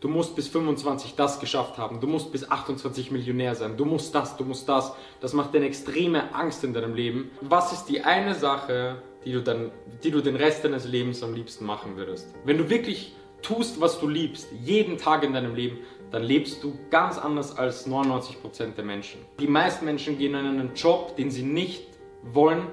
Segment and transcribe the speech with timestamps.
[0.00, 2.00] Du musst bis 25 das geschafft haben.
[2.00, 3.76] Du musst bis 28 Millionär sein.
[3.76, 4.92] Du musst das, du musst das.
[5.20, 7.32] Das macht dir eine extreme Angst in deinem Leben.
[7.40, 9.72] Was ist die eine Sache, die du, dann,
[10.04, 12.32] die du den Rest deines Lebens am liebsten machen würdest?
[12.44, 15.78] Wenn du wirklich tust, was du liebst, jeden Tag in deinem Leben,
[16.12, 19.20] dann lebst du ganz anders als 99% der Menschen.
[19.40, 21.88] Die meisten Menschen gehen in einen Job, den sie nicht
[22.22, 22.68] wollen,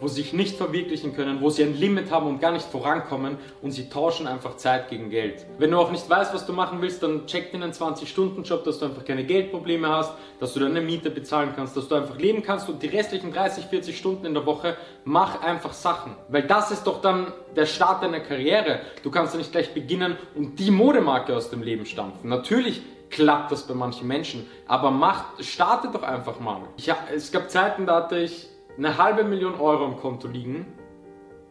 [0.00, 3.36] wo sie sich nicht verwirklichen können, wo sie ein Limit haben und gar nicht vorankommen
[3.62, 5.46] und sie tauschen einfach Zeit gegen Geld.
[5.58, 8.78] Wenn du auch nicht weißt, was du machen willst, dann check dir einen 20-Stunden-Job, dass
[8.78, 12.42] du einfach keine Geldprobleme hast, dass du deine Miete bezahlen kannst, dass du einfach leben
[12.42, 16.14] kannst und die restlichen 30, 40 Stunden in der Woche mach einfach Sachen.
[16.28, 18.80] Weil das ist doch dann der Start deiner Karriere.
[19.02, 22.28] Du kannst ja nicht gleich beginnen und die Modemarke aus dem Leben stampfen.
[22.28, 26.60] Natürlich klappt das bei manchen Menschen, aber mach, starte doch einfach mal.
[26.76, 30.64] Ich, es gab Zeiten, da hatte ich eine halbe Million Euro im Konto liegen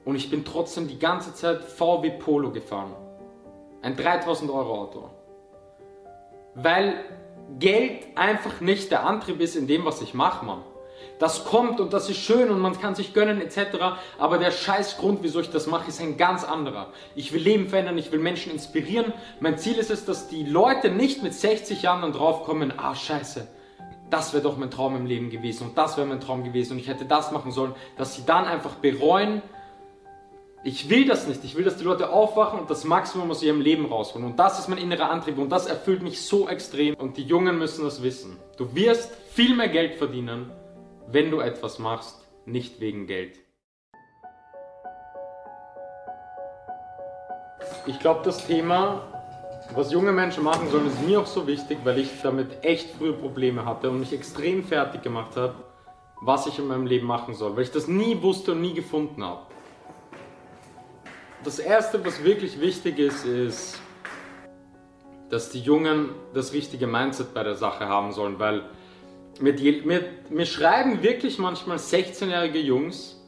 [0.06, 2.94] und ich bin trotzdem die ganze Zeit VW Polo gefahren.
[3.82, 5.10] Ein 3000 Euro Auto.
[6.56, 7.04] Weil
[7.60, 10.62] Geld einfach nicht der Antrieb ist in dem, was ich mache, Mann.
[11.20, 13.60] Das kommt und das ist schön und man kann sich gönnen etc.
[14.18, 16.92] Aber der scheiß Grund, wieso ich das mache, ist ein ganz anderer.
[17.16, 19.14] Ich will Leben verändern, ich will Menschen inspirieren.
[19.40, 23.48] Mein Ziel ist es, dass die Leute nicht mit 60 Jahren dann draufkommen, ah scheiße,
[24.10, 26.80] das wäre doch mein Traum im Leben gewesen und das wäre mein Traum gewesen und
[26.80, 29.42] ich hätte das machen sollen, dass sie dann einfach bereuen,
[30.64, 31.44] ich will das nicht.
[31.46, 34.28] Ich will, dass die Leute aufwachen und das Maximum aus ihrem Leben rausholen.
[34.28, 36.96] Und das ist mein innerer Antrieb und das erfüllt mich so extrem.
[36.96, 38.38] Und die Jungen müssen das wissen.
[38.58, 40.52] Du wirst viel mehr Geld verdienen,
[41.08, 43.40] wenn du etwas machst, nicht wegen Geld.
[47.86, 49.17] Ich glaube, das Thema
[49.76, 53.14] was junge Menschen machen sollen, ist mir auch so wichtig, weil ich damit echt frühe
[53.14, 55.56] Probleme hatte und mich extrem fertig gemacht habe,
[56.22, 59.24] was ich in meinem Leben machen soll, weil ich das nie wusste und nie gefunden
[59.24, 59.42] habe.
[61.44, 63.80] Das Erste, was wirklich wichtig ist, ist,
[65.30, 68.64] dass die Jungen das richtige Mindset bei der Sache haben sollen, weil
[69.40, 69.54] mir,
[69.86, 73.22] mir, mir schreiben wirklich manchmal 16-jährige Jungs,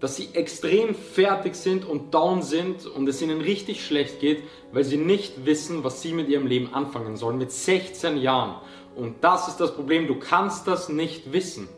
[0.00, 4.84] dass sie extrem fertig sind und down sind und es ihnen richtig schlecht geht, weil
[4.84, 8.56] sie nicht wissen, was sie mit ihrem Leben anfangen sollen mit 16 Jahren.
[8.96, 11.68] Und das ist das Problem, du kannst das nicht wissen.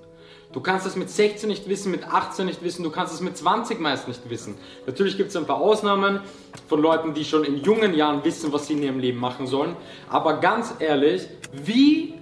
[0.53, 3.37] Du kannst es mit 16 nicht wissen, mit 18 nicht wissen, du kannst es mit
[3.37, 4.55] 20 meist nicht wissen.
[4.87, 6.21] Natürlich gibt es ein paar Ausnahmen
[6.69, 9.77] von Leuten, die schon in jungen Jahren wissen, was sie in ihrem Leben machen sollen.
[10.11, 12.15] Aber ganz ehrlich, wie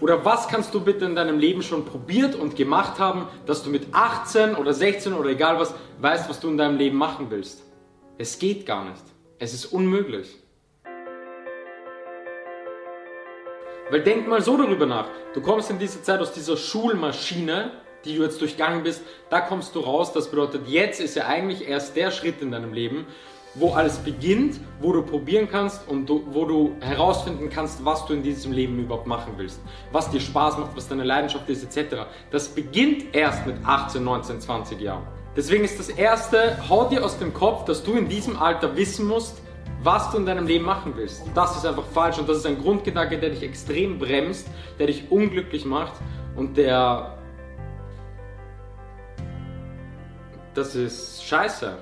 [0.00, 3.70] oder was kannst du bitte in deinem Leben schon probiert und gemacht haben, dass du
[3.70, 7.62] mit 18 oder 16 oder egal was weißt, was du in deinem Leben machen willst?
[8.18, 9.02] Es geht gar nicht.
[9.38, 10.36] Es ist unmöglich.
[13.90, 15.06] Weil denk mal so darüber nach.
[15.34, 17.72] Du kommst in dieser Zeit aus dieser Schulmaschine,
[18.04, 20.12] die du jetzt durchgangen bist, da kommst du raus.
[20.12, 23.06] Das bedeutet, jetzt ist ja eigentlich erst der Schritt in deinem Leben,
[23.54, 28.14] wo alles beginnt, wo du probieren kannst und du, wo du herausfinden kannst, was du
[28.14, 29.60] in diesem Leben überhaupt machen willst,
[29.92, 32.02] was dir Spaß macht, was deine Leidenschaft ist, etc.
[32.30, 35.02] Das beginnt erst mit 18, 19, 20 Jahren.
[35.36, 39.06] Deswegen ist das Erste, hau dir aus dem Kopf, dass du in diesem Alter wissen
[39.06, 39.40] musst,
[39.82, 41.22] was du in deinem Leben machen willst.
[41.34, 44.46] Das ist einfach falsch und das ist ein Grundgedanke, der dich extrem bremst,
[44.78, 45.94] der dich unglücklich macht
[46.36, 47.16] und der...
[50.54, 51.78] Das ist scheiße.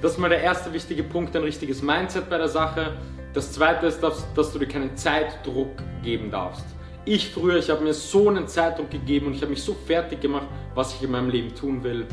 [0.00, 2.96] Das ist mal der erste wichtige Punkt, ein richtiges Mindset bei der Sache.
[3.34, 6.64] Das zweite ist, dass, dass du dir keinen Zeitdruck geben darfst.
[7.04, 10.20] Ich früher, ich habe mir so einen Zeitdruck gegeben und ich habe mich so fertig
[10.20, 12.06] gemacht, was ich in meinem Leben tun will.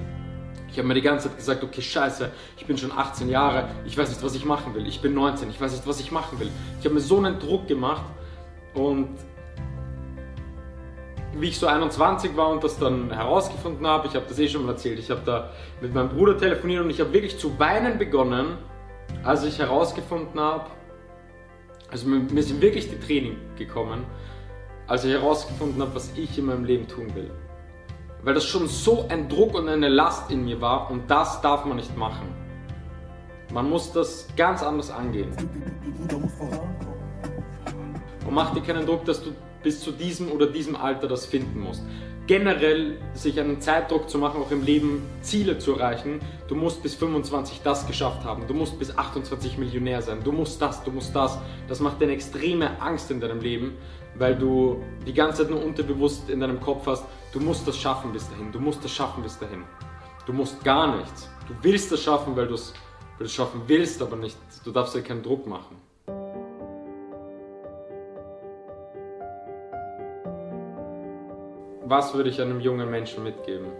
[0.70, 3.98] Ich habe mir die ganze Zeit gesagt, okay, scheiße, ich bin schon 18 Jahre, ich
[3.98, 4.86] weiß nicht, was ich machen will.
[4.86, 6.50] Ich bin 19, ich weiß nicht, was ich machen will.
[6.80, 8.04] Ich habe mir so einen Druck gemacht
[8.74, 9.10] und
[11.40, 14.66] wie ich so 21 war und das dann herausgefunden habe, ich habe das eh schon
[14.66, 17.98] mal erzählt, ich habe da mit meinem Bruder telefoniert und ich habe wirklich zu weinen
[17.98, 18.58] begonnen,
[19.24, 20.66] als ich herausgefunden habe,
[21.90, 24.06] also mir, mir sind wirklich die Tränen gekommen,
[24.88, 27.32] als ich herausgefunden habe, was ich in meinem Leben tun will.
[28.24, 31.66] Weil das schon so ein Druck und eine Last in mir war und das darf
[31.66, 32.28] man nicht machen.
[33.54, 35.30] Man muss das ganz anders angehen.
[38.26, 39.32] Und mach dir keinen Druck, dass du
[39.64, 41.84] bis zu diesem oder diesem Alter das finden musst.
[42.28, 46.20] Generell sich einen Zeitdruck zu machen, auch im Leben Ziele zu erreichen.
[46.50, 48.46] Du musst bis 25 das geschafft haben.
[48.48, 50.20] Du musst bis 28 Millionär sein.
[50.26, 51.38] Du musst das, du musst das.
[51.70, 53.78] Das macht dir eine extreme Angst in deinem Leben,
[54.16, 58.12] weil du die ganze Zeit nur unterbewusst in deinem Kopf hast, du musst das schaffen
[58.12, 58.52] bis dahin.
[58.52, 59.64] Du musst das schaffen bis dahin.
[60.26, 61.30] Du musst gar nichts.
[61.48, 62.74] Du willst das schaffen, weil du es
[63.28, 64.38] schaffen willst, aber nicht.
[64.66, 65.78] Du darfst dir keinen Druck machen.
[71.90, 73.72] Was würde ich einem jungen Menschen mitgeben?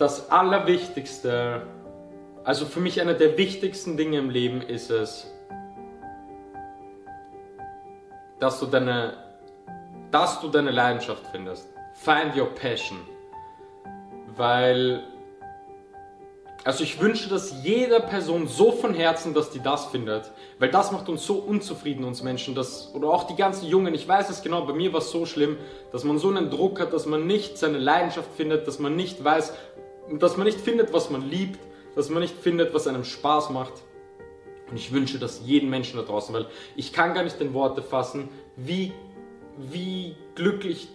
[0.00, 1.66] das Allerwichtigste,
[2.42, 5.30] also für mich einer der wichtigsten Dinge im Leben ist es,
[8.38, 9.12] dass du deine,
[10.10, 11.68] dass du deine Leidenschaft findest.
[11.92, 12.96] Find your passion.
[14.36, 15.02] Weil,
[16.62, 20.30] also ich wünsche dass jeder Person so von Herzen, dass die das findet.
[20.58, 22.54] Weil das macht uns so unzufrieden, uns Menschen.
[22.54, 25.24] Dass, oder auch die ganzen Jungen, ich weiß es genau, bei mir war es so
[25.24, 25.56] schlimm,
[25.90, 29.24] dass man so einen Druck hat, dass man nicht seine Leidenschaft findet, dass man nicht
[29.24, 29.54] weiß,
[30.18, 31.58] dass man nicht findet, was man liebt,
[31.94, 33.72] dass man nicht findet, was einem Spaß macht.
[34.70, 36.46] Und ich wünsche das jedem Menschen da draußen, weil
[36.76, 38.92] ich kann gar nicht in Worte fassen, wie,
[39.56, 40.88] wie glücklich,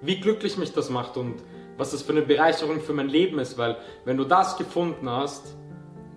[0.00, 1.36] wie glücklich mich das macht und
[1.80, 5.56] was das für eine Bereicherung für mein Leben ist, weil wenn du das gefunden hast,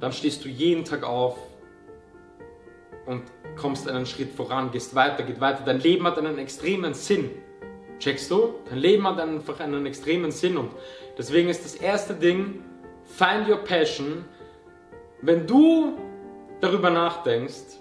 [0.01, 1.37] dann stehst du jeden Tag auf
[3.05, 3.23] und
[3.55, 5.63] kommst einen Schritt voran, gehst weiter, geht weiter.
[5.65, 7.31] Dein Leben hat einen extremen Sinn.
[7.97, 8.55] Checkst du?
[8.69, 10.71] Dein Leben hat einfach einen extremen Sinn und
[11.17, 12.61] deswegen ist das erste Ding,
[13.05, 14.25] find your passion.
[15.21, 15.97] Wenn du
[16.59, 17.79] darüber nachdenkst,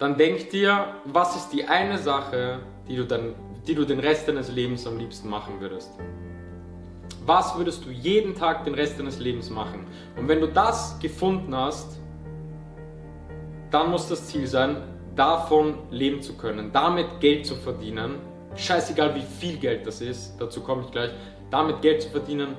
[0.00, 2.58] dann denk dir, was ist die eine Sache,
[2.88, 3.36] die du, dann,
[3.66, 5.90] die du den Rest deines Lebens am liebsten machen würdest.
[7.24, 9.86] Was würdest du jeden Tag den Rest deines Lebens machen?
[10.16, 12.00] Und wenn du das gefunden hast,
[13.70, 14.76] dann muss das Ziel sein,
[15.14, 18.16] davon leben zu können, damit Geld zu verdienen.
[18.56, 21.10] Scheißegal wie viel Geld das ist, dazu komme ich gleich.
[21.50, 22.56] Damit Geld zu verdienen,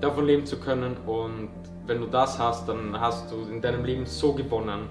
[0.00, 1.50] davon leben zu können und
[1.86, 4.88] wenn du das hast, dann hast du in deinem Leben so gewonnen.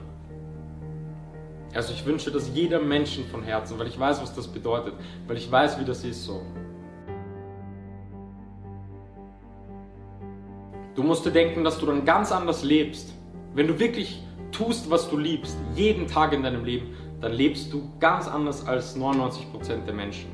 [1.74, 4.94] Also ich wünsche das jedem Menschen von Herzen, weil ich weiß, was das bedeutet,
[5.28, 6.42] weil ich weiß, wie das ist so.
[10.96, 13.14] Du musst dir denken, dass du dann ganz anders lebst.
[13.54, 14.22] Wenn du wirklich
[14.52, 18.98] tust, was du liebst, jeden Tag in deinem Leben, dann lebst du ganz anders als
[18.98, 20.30] 99% der Menschen.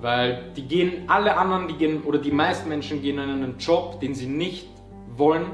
[0.00, 4.00] Weil die gehen, alle anderen, die gehen, oder die meisten Menschen gehen in einen Job,
[4.00, 4.68] den sie nicht
[5.16, 5.46] wollen,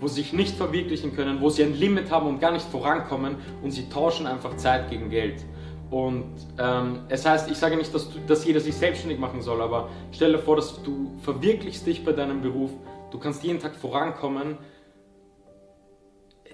[0.00, 3.36] wo sie sich nicht verwirklichen können, wo sie ein Limit haben und gar nicht vorankommen
[3.62, 5.44] und sie tauschen einfach Zeit gegen Geld.
[5.90, 9.62] Und ähm, es heißt, ich sage nicht, dass, du, dass jeder sich selbstständig machen soll,
[9.62, 12.70] aber stell dir vor, dass du verwirklichst dich bei deinem Beruf,
[13.10, 14.58] du kannst jeden Tag vorankommen.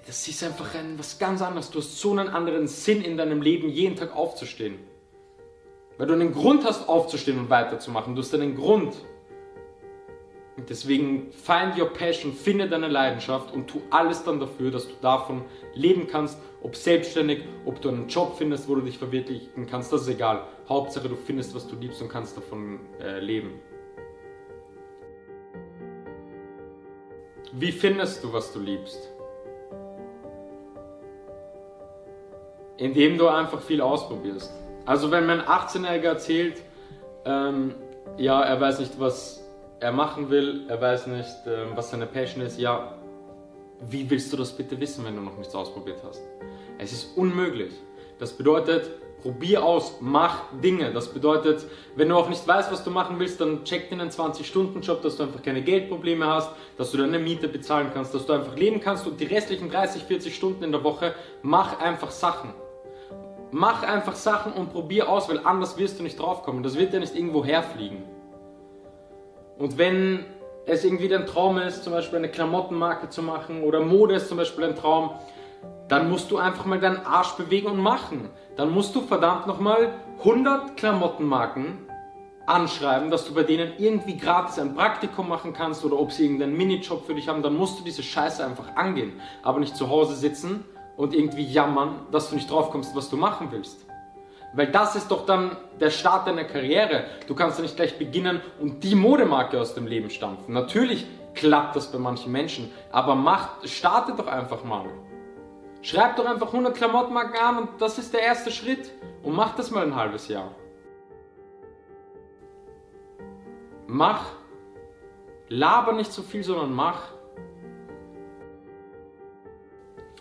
[0.06, 1.70] Das ist einfach ein, was ganz anderes.
[1.70, 4.79] Du hast so einen anderen Sinn in deinem Leben, jeden Tag aufzustehen.
[5.96, 8.14] Weil du einen Grund hast, aufzustehen und weiterzumachen.
[8.14, 8.94] Du hast einen Grund.
[10.56, 15.43] Deswegen find your passion, finde deine Leidenschaft und tu alles dann dafür, dass du davon
[15.75, 20.03] leben kannst, ob selbstständig, ob du einen Job findest, wo du dich verwirklichen kannst, das
[20.03, 20.47] ist egal.
[20.69, 23.61] Hauptsache du findest, was du liebst und kannst davon äh, leben.
[27.53, 29.11] Wie findest du, was du liebst?
[32.77, 34.53] Indem du einfach viel ausprobierst.
[34.87, 36.62] Also wenn mein 18-Jähriger erzählt,
[37.25, 37.75] ähm,
[38.19, 39.44] ja, er weiß nicht, was
[39.85, 42.95] er machen will, er weiß nicht, ähm, was seine Passion ist, ja,
[43.81, 46.23] wie willst du das bitte wissen, wenn du noch nichts ausprobiert hast?
[46.79, 47.75] Es ist unmöglich.
[48.19, 48.89] Das bedeutet,
[49.21, 50.91] probier aus, mach Dinge.
[50.91, 51.67] Das bedeutet,
[51.97, 55.19] wenn du auch nicht weißt, was du machen willst, dann check dir einen 20-Stunden-Job, dass
[55.19, 58.81] du einfach keine Geldprobleme hast, dass du deine Miete bezahlen kannst, dass du einfach leben
[58.81, 62.55] kannst und die restlichen 30, 40 Stunden in der Woche mach einfach Sachen.
[63.51, 66.63] Mach einfach Sachen und probier aus, weil anders wirst du nicht draufkommen.
[66.63, 68.14] Das wird ja nicht irgendwo herfliegen.
[69.59, 70.25] Und wenn
[70.67, 74.39] es irgendwie dein Traum ist, zum Beispiel eine Klamottenmarke zu machen oder Mode ist zum
[74.39, 75.11] Beispiel ein Traum,
[75.89, 78.31] dann musst du einfach mal deinen Arsch bewegen und machen.
[78.56, 81.79] Dann musst du verdammt nochmal 100 Klamottenmarken
[82.46, 86.56] anschreiben, dass du bei denen irgendwie gratis ein Praktikum machen kannst oder ob sie irgendeinen
[86.56, 89.20] Minijob für dich haben, dann musst du diese Scheiße einfach angehen.
[89.43, 90.65] Aber nicht zu Hause sitzen
[90.96, 93.87] und irgendwie jammern, dass du nicht drauf kommst, was du machen willst.
[94.55, 97.05] Weil das ist doch dann der Start deiner Karriere.
[97.27, 100.55] Du kannst ja nicht gleich beginnen und die Modemarke aus dem Leben stampfen.
[100.55, 104.87] Natürlich klappt das bei manchen Menschen, aber mach, starte doch einfach mal.
[105.82, 108.91] Schreib doch einfach 100 Klamottenmarken an und das ist der erste Schritt.
[109.23, 110.55] Und mach das mal ein halbes Jahr.
[113.87, 114.25] Mach.
[115.49, 117.13] Laber nicht so viel, sondern mach.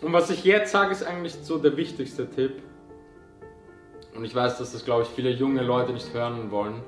[0.01, 2.61] Und was ich jetzt sage, ist eigentlich so der wichtigste Tipp.
[4.15, 6.81] Und ich weiß, dass das, glaube ich, viele junge Leute nicht hören wollen.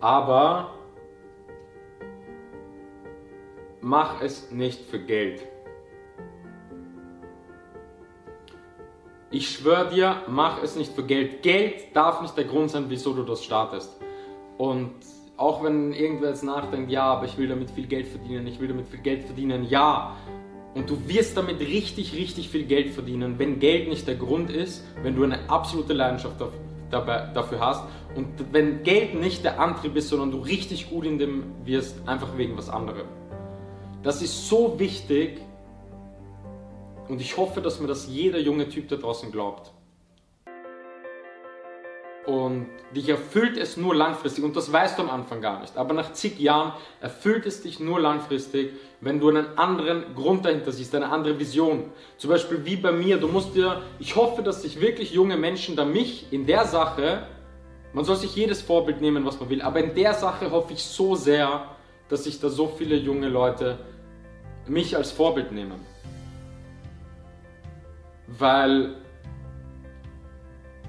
[0.00, 0.72] Aber
[3.80, 5.42] mach es nicht für Geld.
[9.30, 11.42] Ich schwöre dir, mach es nicht für Geld.
[11.42, 14.00] Geld darf nicht der Grund sein, wieso du das startest.
[14.56, 14.94] Und
[15.36, 18.68] auch wenn irgendwer jetzt nachdenkt, ja, aber ich will damit viel Geld verdienen, ich will
[18.68, 20.16] damit viel Geld verdienen, ja,
[20.76, 24.84] und du wirst damit richtig, richtig viel Geld verdienen, wenn Geld nicht der Grund ist,
[25.02, 26.36] wenn du eine absolute Leidenschaft
[26.90, 27.82] dafür hast
[28.14, 32.36] und wenn Geld nicht der Antrieb ist, sondern du richtig gut in dem wirst, einfach
[32.36, 33.06] wegen was anderem.
[34.02, 35.40] Das ist so wichtig
[37.08, 39.72] und ich hoffe, dass mir das jeder junge Typ da draußen glaubt.
[42.26, 45.76] Und dich erfüllt es nur langfristig und das weißt du am Anfang gar nicht.
[45.76, 50.72] Aber nach zig Jahren erfüllt es dich nur langfristig, wenn du einen anderen Grund dahinter
[50.72, 51.84] siehst, eine andere Vision.
[52.16, 55.76] Zum Beispiel wie bei mir, du musst dir, ich hoffe, dass sich wirklich junge Menschen
[55.76, 57.28] da mich in der Sache,
[57.92, 60.82] man soll sich jedes Vorbild nehmen, was man will, aber in der Sache hoffe ich
[60.82, 61.64] so sehr,
[62.08, 63.78] dass sich da so viele junge Leute
[64.66, 65.80] mich als Vorbild nehmen.
[68.26, 68.96] Weil,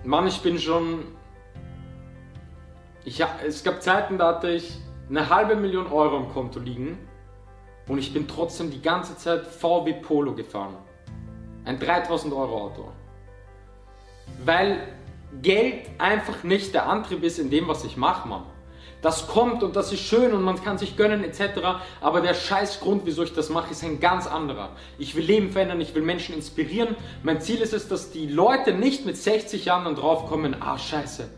[0.04, 1.04] Mann, ich bin schon
[3.08, 4.70] ich, es gab Zeiten, da hatte ich
[5.10, 6.98] eine halbe Million Euro im Konto liegen
[7.88, 10.76] und ich bin trotzdem die ganze Zeit VW Polo gefahren.
[11.64, 12.92] Ein 3000 Euro Auto.
[14.44, 14.90] Weil
[15.42, 18.44] Geld einfach nicht der Antrieb ist in dem, was ich mache, Mann.
[19.02, 21.62] Das kommt und das ist schön und man kann sich gönnen etc.
[22.02, 24.72] Aber der scheiß Grund, wieso ich das mache, ist ein ganz anderer.
[24.98, 26.98] Ich will Leben verändern, ich will Menschen inspirieren.
[27.24, 31.30] Mein Ziel ist es, dass die Leute nicht mit 60 Jahren dann draufkommen, ah scheiße,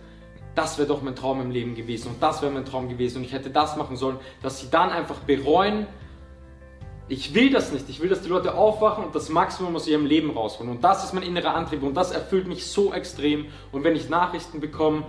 [0.55, 3.23] das wäre doch mein Traum im Leben gewesen und das wäre mein Traum gewesen und
[3.23, 5.87] ich hätte das machen sollen, dass sie dann einfach bereuen,
[7.09, 7.89] ich will das nicht.
[7.89, 10.71] Ich will, dass die Leute aufwachen und das Maximum aus ihrem Leben rausholen.
[10.71, 13.47] Und das ist mein innerer Antrieb und das erfüllt mich so extrem.
[13.71, 15.03] Und wenn ich Nachrichten bekomme,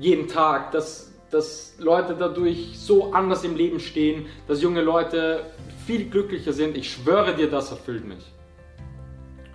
[0.00, 5.46] jeden Tag, dass, dass Leute dadurch so anders im Leben stehen, dass junge Leute
[5.86, 8.24] viel glücklicher sind, ich schwöre dir, das erfüllt mich.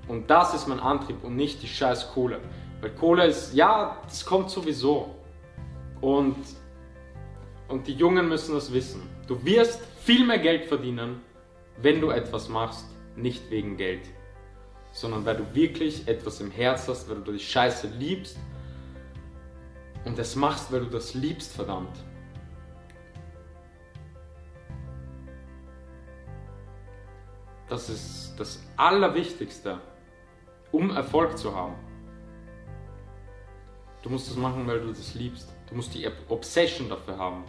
[0.07, 2.39] Und das ist mein Antrieb und nicht die scheiß Kohle.
[2.79, 5.15] Weil Kohle ist, ja, das kommt sowieso.
[6.01, 6.37] Und,
[7.67, 9.01] und die Jungen müssen das wissen.
[9.27, 11.21] Du wirst viel mehr Geld verdienen,
[11.81, 14.01] wenn du etwas machst, nicht wegen Geld,
[14.91, 18.37] sondern weil du wirklich etwas im Herz hast, weil du die Scheiße liebst
[20.05, 21.95] und es machst, weil du das liebst, verdammt.
[27.67, 29.79] Das ist das Allerwichtigste,
[30.71, 31.75] um Erfolg zu haben.
[34.01, 35.53] Du musst es machen, weil du das liebst.
[35.69, 37.43] Du musst die Obsession dafür haben.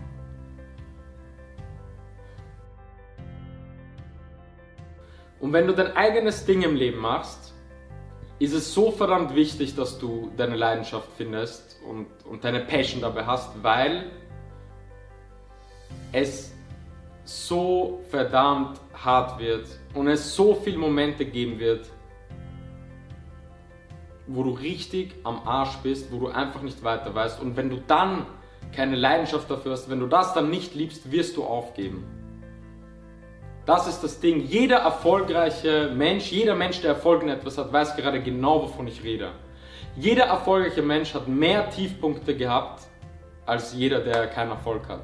[5.41, 7.55] Und wenn du dein eigenes Ding im Leben machst,
[8.39, 13.25] ist es so verdammt wichtig, dass du deine Leidenschaft findest und, und deine Passion dabei
[13.25, 14.11] hast, weil
[16.13, 16.53] es
[17.25, 21.91] so verdammt hart wird und es so viele Momente geben wird,
[24.33, 27.41] wo du richtig am Arsch bist, wo du einfach nicht weiter weißt.
[27.43, 28.27] Und wenn du dann
[28.73, 32.05] keine Leidenschaft dafür hast, wenn du das dann nicht liebst, wirst du aufgeben.
[33.67, 34.41] Das ist das Ding.
[34.41, 39.03] Jeder erfolgreiche Mensch, jeder Mensch, der Erfolg in etwas hat, weiß gerade genau, wovon ich
[39.03, 39.33] rede.
[39.97, 42.85] Jeder erfolgreiche Mensch hat mehr Tiefpunkte gehabt,
[43.47, 45.03] als jeder, der keinen Erfolg hat.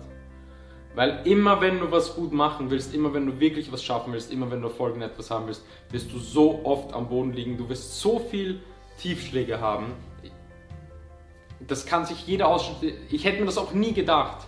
[0.95, 4.33] Weil immer wenn du was gut machen willst, immer wenn du wirklich was schaffen willst,
[4.33, 7.59] immer wenn du Erfolg in etwas haben willst, wirst du so oft am Boden liegen.
[7.59, 8.61] Du wirst so viel
[8.99, 9.93] Tiefschläge haben.
[11.67, 12.99] Das kann sich jeder ausschließen.
[13.11, 14.47] Ich hätte mir das auch nie gedacht.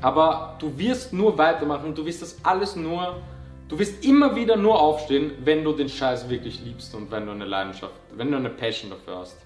[0.00, 3.22] Aber du wirst nur weitermachen, du wirst das alles nur,
[3.68, 7.32] du wirst immer wieder nur aufstehen, wenn du den Scheiß wirklich liebst und wenn du
[7.32, 9.38] eine Leidenschaft, wenn du eine Passion dafür hast.